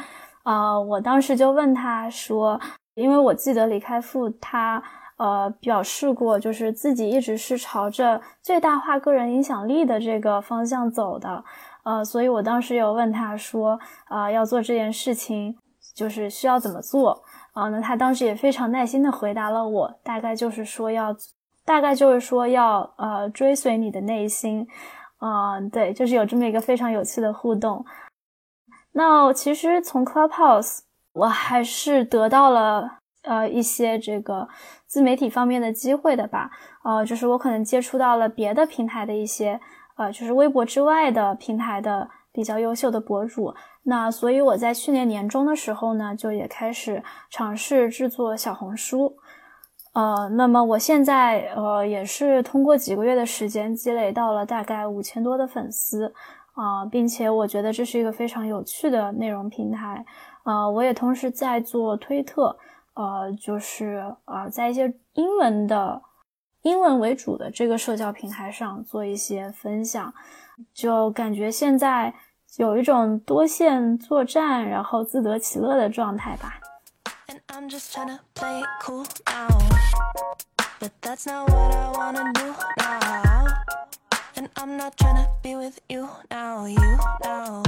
[0.45, 2.57] 呃，我当时就问他说，
[2.95, 4.81] 因为我记得李开复他
[5.17, 11.43] 呃表示过，就是自己一直是朝着最大化个人影响力的这个方向走的。
[11.83, 13.79] 呃，所以我当时有问他说，
[14.09, 15.55] 呃，要做这件事情，
[15.93, 17.23] 就是需要怎么做？
[17.53, 21.15] 啊，那他当时也非常耐心的回答了我，大概就是说要。
[21.65, 24.67] 大概就是说要呃追随你的内心，
[25.21, 27.85] 嗯，对，就是有这么一个非常有趣的互动。
[28.91, 30.79] 那其实从 Clubhouse
[31.13, 34.47] 我还是得到了呃一些这个
[34.85, 36.49] 自媒体方面的机会的吧，
[36.83, 39.59] 呃，就是我可能接触到了别的平台的一些
[39.95, 43.53] 呃，就是微博之外的平台的比较优秀的博主。
[43.83, 49.15] 那所以我在去年年中的时候呢，就也开始尝试制作小红书。
[49.93, 56.11] 呃，那么我现在呃也是通过几个月的时间积累到了大概五千多的粉丝
[56.53, 60.03] 啊，并且我觉得这是一个非常有趣的内容平台。
[60.43, 62.57] 呃，我也同时在做推特，
[62.93, 66.01] 呃，就是啊，在一些英文的、
[66.63, 70.13] 英文为主的这个社交平台上做一些分享，
[70.73, 72.13] 就感觉现在
[72.57, 76.59] 有一种多线作战，然后自得其乐的状态吧。
[84.35, 86.79] And I'm not trying to be with you now, you
[87.21, 87.63] now.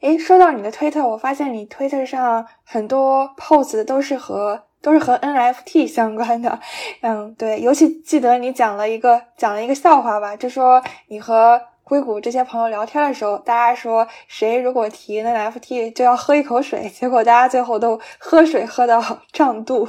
[0.00, 6.60] 诶，说到你的推特，我发现你推特上很多 pose 都是和都是和 NFT 相关的。
[7.00, 19.00] 嗯，对，尤其记得你讲了一个讲了一个笑话吧，就说你和硅谷这些朋友聊天的时候，大家说谁如果提 NFT 就要喝一口水，结果大家最后都喝水喝到
[19.32, 19.88] 胀肚。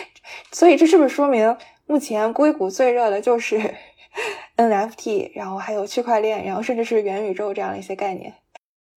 [0.52, 3.74] 所以这是不是说明目前硅谷最热的就是
[4.56, 8.34] NFT，然后还有区块链，然后甚至是元宇宙这样的一些概念？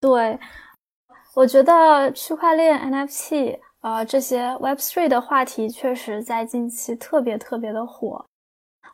[0.00, 0.38] 对，
[1.34, 8.24] 我觉得区块链、NFT 啊这些 Web3 的话题确实在近期特别特别的火。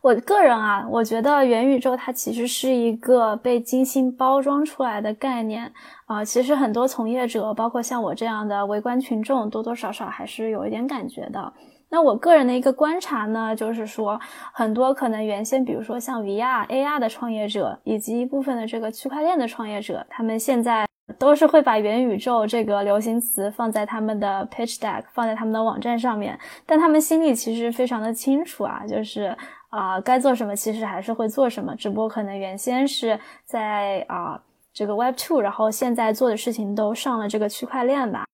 [0.03, 5.73] 我个人啊，我觉得元宇宙它其实是一个被精心包装出来的概念
[6.07, 6.25] 啊。
[6.25, 11.53] 其实很多从业者，包括像我这样的围观群众，多多少少还是有一点感觉的。
[11.89, 14.21] 那我个人的一个观察呢，就是说，
[14.53, 20.86] 很多可能原先，比如说像 VR、AR 的创业者，以及一部分的这个区块链的创业者，他们现在
[21.19, 29.37] 都是会把元宇宙这个流行词放在他们的 pitch deck，放在他们的网站上面，但他们心里其实非常的清楚啊，就是。
[29.69, 34.41] 啊，该做什么其实还是会做什么，只不过可能原先是在啊
[34.73, 38.25] 这个 Web Two，然后现在做的事情都上了这个区块链吧。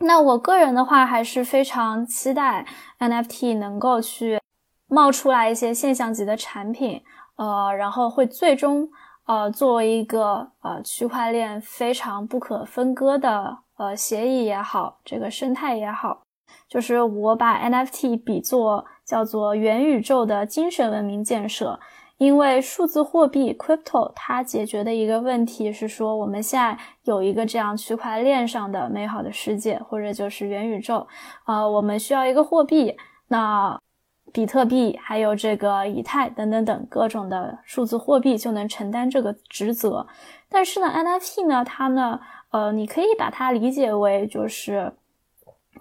[0.00, 2.66] 那我个人的话还是非常期待
[2.98, 4.40] NFT 能够去
[4.88, 7.00] 冒出来一些现象级的产品，
[7.36, 8.88] 呃，然后会最终
[9.26, 16.22] 呃作为一个呃区块链非常不可分割的呃协议也好，这个生态也好，
[16.68, 18.86] 就是我把 NFT 比作。
[19.06, 21.78] 叫做元宇宙的精神文明建设，
[22.18, 31.06] 因为数字货币 crypto 它解决的一个问题是说，我们现在有一个这样区块链上的美好的世界，或者就是元宇宙，
[31.44, 32.96] 呃，我们需要一个货币，
[33.28, 33.80] 那
[34.36, 40.06] 比特币还有这个以太等等等各种的数字货币就能承担这个职责。
[40.50, 42.20] 但是呢，NFT 呢，它呢，
[42.50, 44.92] 呃，你可以把它理解为就是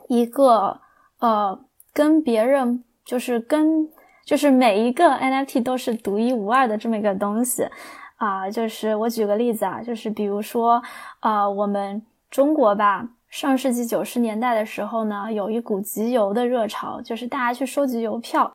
[0.08, 0.80] 一个
[1.20, 1.60] 呃
[1.94, 2.84] 跟别人。
[3.06, 3.88] 就是跟
[4.26, 7.70] 就是每一个 NFT 都是独一无二的这么一个东西。
[8.16, 10.82] 啊，就是我举个例子啊，就是比如说，
[11.20, 12.02] 啊，我们
[12.32, 18.50] 中国吧，上世纪九十年代的时候呢，有一股集邮的热潮，就是大家去收集邮票。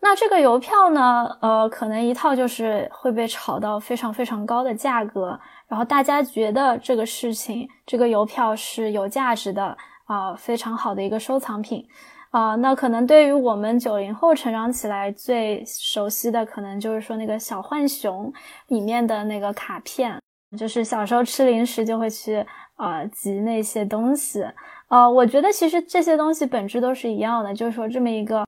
[0.00, 5.38] 那这个邮票呢，呃，可能一套就是会被炒到非常非常高的价格，
[5.68, 9.76] 然后大家觉得这个事情，这个邮票是有价值的
[10.06, 11.86] 啊，非常好的一个收藏品。
[12.30, 18.32] 啊，那可能对于我们九零后成长起来最熟悉的，可能就是说那个小浣熊
[18.68, 20.18] 里面的那个卡片，
[20.56, 22.44] 就是小时候吃零食就会去
[22.76, 24.44] 啊集那些东西。
[24.88, 28.44] 呃，我觉得其实这些东西本质都是一样的，就是说这么一个，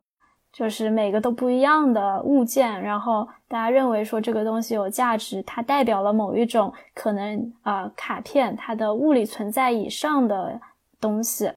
[0.52, 10.60] 就是每个都不一样的物件，然后大家认为说这个东西有价值，它代表了某一种可能啊卡片它的物理存在以上的
[11.00, 11.52] 东西。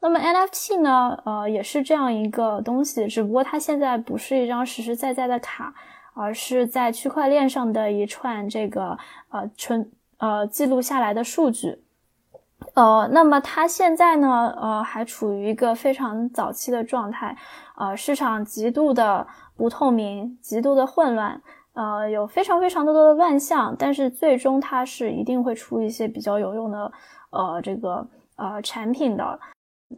[0.00, 1.20] 那么 NFT 呢？
[1.24, 5.74] 呃，也是这样一个东西，只不过它现在不是一张实实在在的卡，
[6.18, 8.98] 而是在区块链上的一串这个
[9.30, 11.80] 呃存呃记录下来的数据。
[12.74, 17.36] 呃，那么它现在呢，呃，还处于一个非常早期的状态，
[17.76, 19.24] 呃，市场极度的
[19.56, 21.40] 不透明，极度的混乱，
[21.74, 26.92] 呃，有非常非常多的乱象，但是最终它是一定会出一些比较有用的
[27.30, 28.04] 呃这个
[28.34, 29.38] 呃产品的。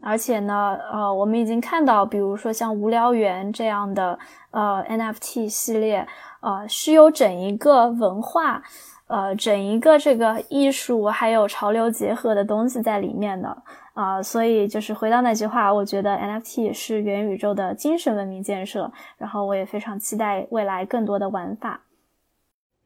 [0.01, 4.17] 而且呢，呃，我们已经看到，比如说像无聊猿这样的
[4.53, 6.07] 呃 NFT 系列，
[6.41, 8.63] 呃，是有整一个文化，
[9.09, 13.63] 呃，整一个这个艺术还有潮流结合的东西在里面的
[13.93, 14.23] 啊。
[14.23, 18.93] 所以就是回到那句话，我觉得 NFT 是元宇宙的精神文明建设。
[19.19, 21.81] 然后我也非常期待未来更多的玩法。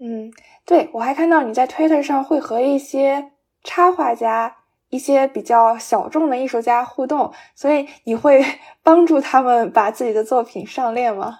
[0.00, 0.32] 嗯，
[0.64, 3.32] 对我还看到你在 Twitter 上会和一些
[3.62, 4.56] 插画家。
[4.94, 8.40] 一些比较小众的艺术家互动，所以你会
[8.84, 11.38] 帮助他们把自己的作品上链吗？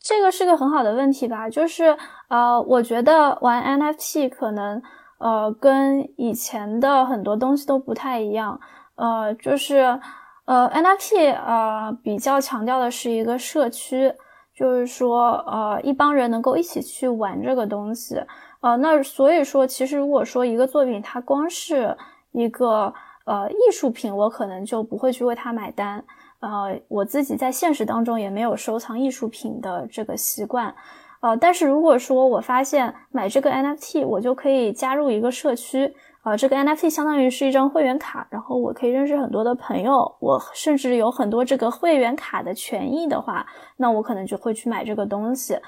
[0.00, 1.96] 这个是个很好的问题吧，就是
[2.28, 4.82] 呃，我觉得玩 NFT 可能
[5.20, 8.58] 呃跟以前的很多东西都不太一样，
[8.96, 10.00] 呃，就是
[10.46, 14.12] 呃 NFT 呃比较强调的是一个社区，
[14.52, 18.20] 就是说呃一帮人能够一起去玩这个东西，
[18.60, 21.96] 呃，那所以说其实如果说一个作品它光是
[22.32, 22.92] 一个
[23.24, 26.04] 呃艺术品，我可能就不会去为它买单。
[26.40, 30.74] 呃，我自己在现实当中也没有收藏艺术品的这个习惯。
[31.20, 35.94] 呃，但是如果说我发现买这个 NFT，我就可以加入一个社区。
[36.24, 43.44] 呃，这个 NFT 相当于是一张会员卡，然后我可以认识很多的朋友，我甚至有很多这个会员卡的权益的话，
[43.76, 45.58] 那我可能就会去买这个东西。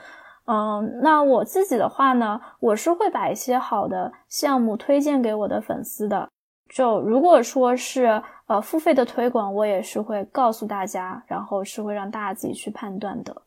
[0.46, 6.28] 嗯，那我自己的话呢，我是会把一些好的项目推荐给我的粉丝的。
[6.74, 13.42] 就如果说是呃付费的推广，我也是会告诉大家，然后是会让大家自己去判断的。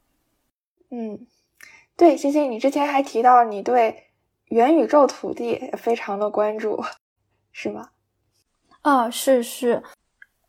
[0.91, 1.27] 嗯，
[1.97, 4.05] 对，星星，你之前还提到你对
[4.45, 6.81] 元宇宙土地非常的关注，
[7.51, 7.89] 是吗？
[8.81, 9.83] 啊，是是。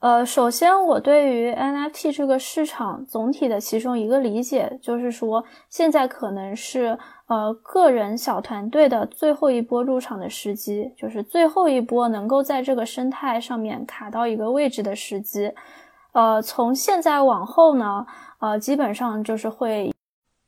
[0.00, 6.96] 呃，首先我对于 NFT 这个市场总体的其中一个理解，就是说现在可能是
[7.26, 15.52] 呃个人小团队的最后一波入场的时机，就是最后一波能够在这个生态上面卡到一个位置的时机。
[16.12, 18.06] 呃，从现在往后呢，
[18.38, 19.92] 呃，基本上就是会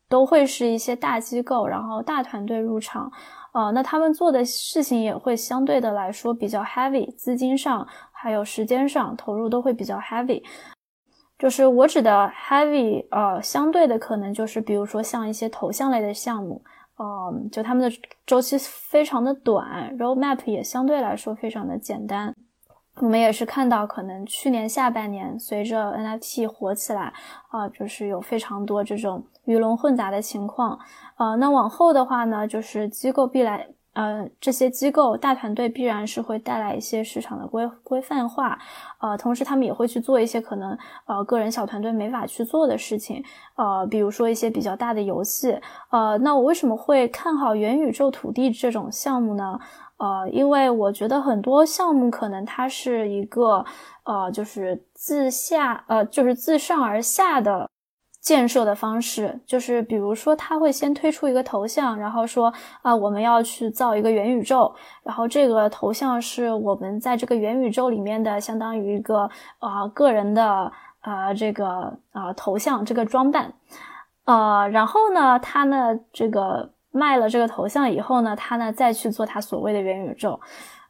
[0.09, 3.11] 都会是一些大机构，然后大团队入场。
[3.53, 7.85] 呃，那他们做的事情也会相对的来说比较 heavy，资金上
[8.21, 10.43] 还有时间上投入都会比较 heavy。
[11.39, 16.63] 就是我指的 heavy，呃，相对的可能就是比如说像一些头像类的项目，
[16.99, 17.97] 呃，就他们的
[18.27, 22.35] 周期非常的短，roadmap 也相对来说非常的简单。
[22.97, 27.15] 我们也是看到，可能去年下半年随着 NFT 火起来，
[27.49, 30.79] 啊，就是有非常多这种鱼龙混杂的情况，
[31.17, 38.59] 呃，那往后的话呢，就是机构必来，呃，这些机构大团队必然是会带来一些市场的规规范化，
[39.01, 40.77] 呃，同时他们也会去做一些可能
[41.07, 43.23] 呃个人小团队没法去做的事情，
[43.57, 45.59] 呃，比如说一些比较大的游戏，
[45.91, 49.59] 呃，那我为什么会看好元宇宙土地这种项目呢？
[49.99, 53.63] 呃，因为我觉得很多项目可能它是一个，
[54.05, 57.69] 呃，就是自下，呃，就是自上而下的
[58.21, 62.53] 建设的方式，就是比如说他会先推出一个头像，然后说
[62.83, 73.53] 啊，我们要去造一个元宇宙，然后这个头像是我们在这个元宇宙里面的相当于一个啊个人的啊这个啊头像这个装扮，
[74.25, 76.71] 呃，然后呢，他呢这个。
[76.93, 80.41] 卖了这个头像以后呢，他呢再去做他所谓的元宇宙，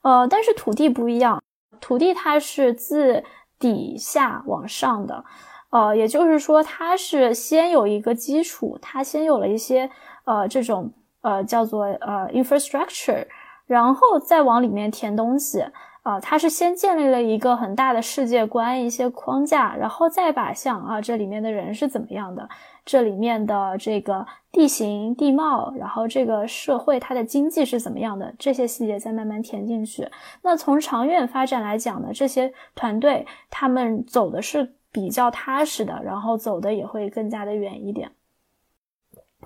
[0.01, 1.43] 呃，但是土地不一样，
[1.79, 3.23] 土地它是自
[3.59, 5.23] 底下往上的，
[5.71, 9.89] 呃，也就是说，它是先有一个基础，它先有了一些
[10.25, 10.93] 呃这种
[11.23, 13.27] 呃叫做呃 infrastructure，
[13.67, 15.65] 然后再往里面填东西。
[16.03, 22.49] 啊，它是先建立了一个很大的世界观，一些框架，然后再把像啊这里面的人是怎么样的，
[22.87, 30.09] 这里面的这个地形地貌，然后这个社会它的经济是怎么样的，这些细节再慢慢填进去。
[30.41, 38.11] 那从长远发展来讲呢，这些团队他们走的是比较踏实的，然后走的也会更加的远一点。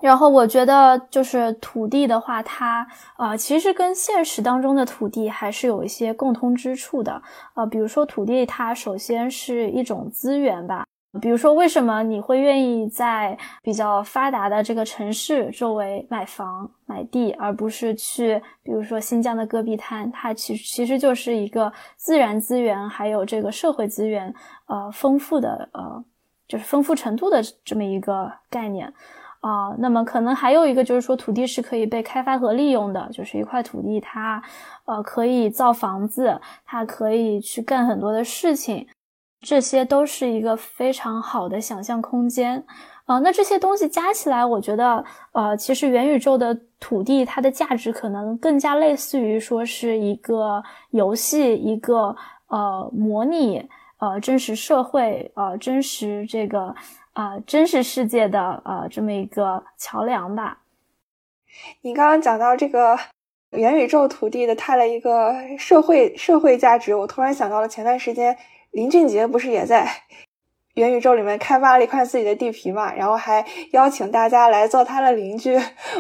[0.00, 2.86] 然后我觉得，就是土地的话，它
[3.16, 7.22] 呃，其实跟现实当中的土地还是有一些共通之处的。
[7.54, 10.84] 呃，比如说土地，它首先是一种资源吧。
[11.20, 20.10] 比如说，为什么你会愿意在比较发达的这个城市周围买房买地，而不是去比如说新疆的戈壁滩？
[20.10, 24.34] 它其实其实就是一个自然资源还有这个社会资源
[24.66, 26.04] 呃丰富的呃，
[26.48, 28.92] 就是丰富程度的这么一个概念。
[29.40, 34.42] 啊，那么可能还有一个就是说，土地是可以被开发和利用的，就是一块土地，它
[34.86, 38.86] 呃可以造房子，它可以去干很多的事情，
[39.44, 42.64] 这些都是一个非常好的想象空间。
[43.04, 52.16] 啊，那这些东西加起来，我觉得呃，其实元宇宙的土地它的价值可能更加类似于说是一个游戏，一个
[52.48, 53.68] 呃模拟
[53.98, 56.74] 呃真实社会呃真实这个。
[57.14, 60.58] 啊，真实世界的呃这么一个桥梁吧。
[61.82, 62.98] 你刚刚讲到这个
[63.50, 68.36] 元宇宙土地的它的一个社会社会价值，我突然想到了前段时间
[68.74, 69.88] 林俊杰不是也在
[70.74, 75.56] 元宇宙里面开发了一块自己的地皮嘛，然后还邀请大家来做他的邻居。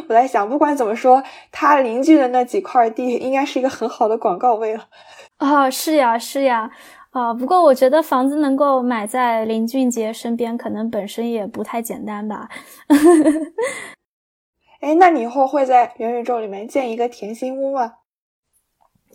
[0.08, 1.22] 我在想，不管怎么说，
[1.52, 4.88] 他邻居的那几块地应该是一个很好的广告位了。
[5.36, 6.72] 啊，是呀，是呀。
[7.10, 12.48] 啊，不过我觉得房子能够买在林俊杰身边，可能本身也不太简单吧。
[14.82, 17.92] 哎，那你以后会在元宇宙里面建一个甜心屋吗？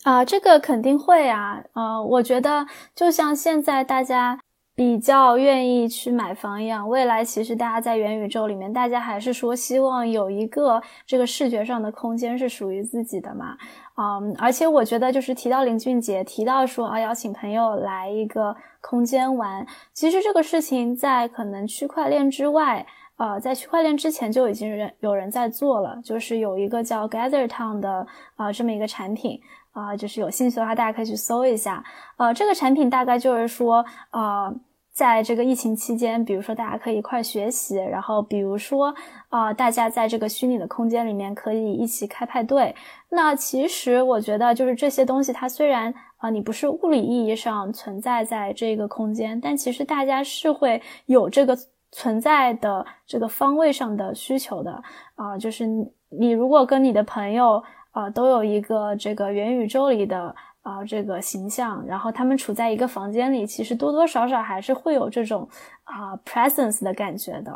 [0.03, 1.63] 啊，这个肯定会啊。
[1.73, 4.39] 呃，我觉得就像现在大家
[4.75, 13.57] 比较愿意去买房一样，未来其实大家在元宇宙里面，大家还是说希望有一个这个视觉上的空间是属于自己的嘛。
[13.97, 22.85] 嗯，而且我觉得就是提到林俊杰，提到说啊邀请朋友来一个空间玩，其实这个事情在可能区块链之外，
[23.17, 29.41] 呃，在区块链之前就已经人有人在做了，就是有一个叫 Gather Town 的啊这么一个产品
[29.71, 31.83] 啊，就是有兴趣的话大家可以去搜一下，
[32.17, 34.53] 呃，这个产品大概就是说呃。
[34.91, 38.93] 在这个疫情期间，比如说大家可以一块学习，然后比如说
[39.29, 42.75] 啊，大家在这个虚拟的空间里面可以一起开派对。
[43.07, 51.57] 那其实我觉得，就是这些东西，它虽然啊，你不是物理意义上存在在这个空间，但其实大家是会有这个
[51.93, 54.83] 存在的这个方位上的需求的
[55.15, 55.37] 啊。
[55.37, 55.65] 就是
[56.09, 60.35] 你如果跟你的朋友啊都有一个这个元宇宙里的。
[60.61, 65.47] 啊，这个形象，然后他们处在一个房间里，其实多多少少还是会有这种
[65.85, 67.51] 啊 presence 的感觉的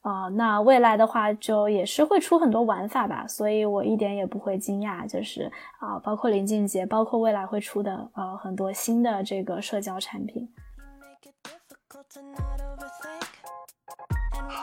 [0.00, 0.26] 啊。
[0.30, 10.48] 那未来的话，就也是会出很多玩法吧，所以我一点也不会惊讶，就是啊，包括林俊杰，包括未来会出的呃很多新的这个社交产品。
[10.98, 12.55] make it difficult to know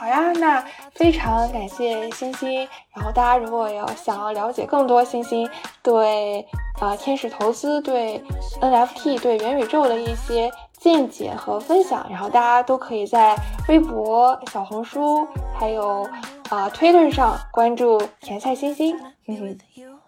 [0.03, 0.61] 好呀，那
[0.93, 2.67] 非常感谢星星。
[2.93, 5.49] 然后大家如果要想要了解更多星星
[5.81, 6.45] 对
[6.81, 8.21] 啊天使投资、对
[8.59, 13.33] NFT、对元宇宙的一些见解和分享，然后大家都可以在
[13.69, 15.25] 微博、小红书
[15.57, 16.03] 还有
[16.49, 18.99] 啊呃、推论上关注甜菜星星。
[19.27, 19.57] 嗯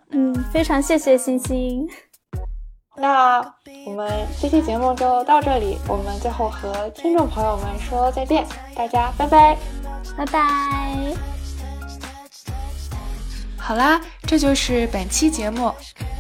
[0.10, 1.88] 嗯，非常谢谢星星。
[2.98, 3.40] 那
[3.86, 4.10] 我们
[4.42, 9.58] 这期节目就到这里，我们最后和听众朋友们说再见，大家拜拜。
[10.18, 11.14] 拜拜。
[13.58, 15.74] 好啦，这就是本期节目。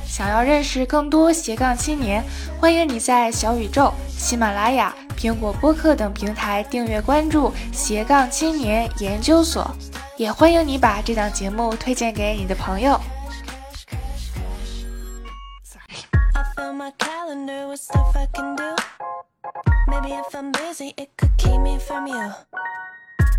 [0.05, 2.23] 想要认识更多斜杠青年，
[2.59, 9.69] 欢迎你在小宇宙、喜马拉雅、苹果播客等平台订阅关注斜杠青年研究所，
[10.17, 12.99] 也欢迎你把这档节目推荐给你的朋友。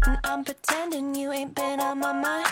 [0.07, 2.47] And I'm pretending you ain't been on my mind.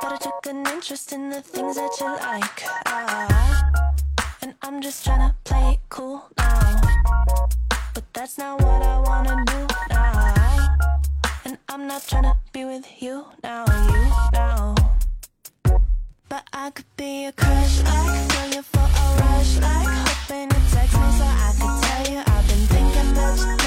[0.00, 2.62] But I took an interest in the things that you like.
[2.86, 3.82] Ah,
[4.42, 6.80] and I'm just trying to play it cool now.
[7.94, 10.78] But that's not what I wanna do now.
[11.44, 14.74] And I'm not trying to be with you now, you now.
[16.28, 20.94] But I could be a crush like, feel you for rush like, hoping you text
[20.94, 23.59] me so I could tell you I've been thinking about you,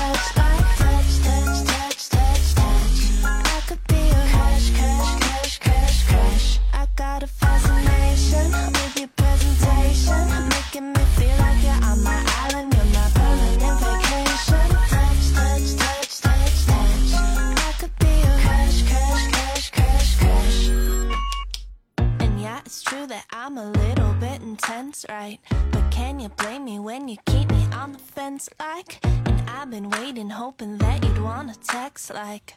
[25.09, 25.39] right.
[25.71, 28.99] But can you blame me when you keep me on the fence like?
[29.03, 32.53] And I've been waiting, hoping that you'd wanna text like.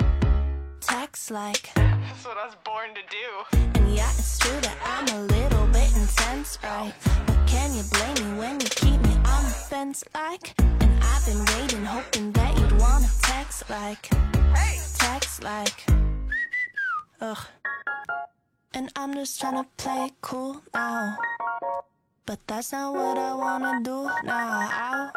[0.81, 1.71] Text like.
[1.75, 3.59] That's what I was born to do.
[3.75, 6.93] And yeah, it's true that I'm a little bit intense, right?
[7.27, 10.55] But can you blame me when you keep me on the fence like?
[10.59, 14.11] And I've been waiting, hoping that you'd wanna text like.
[14.99, 15.85] Text like.
[17.21, 17.39] Ugh.
[18.75, 21.17] And I'm just trying to play cool now.
[22.27, 25.13] But that's not what I wanna do now.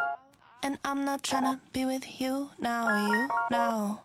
[0.62, 4.04] And I'm not trying to be with you now, you now.